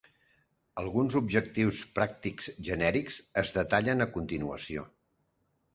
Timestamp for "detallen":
3.61-4.07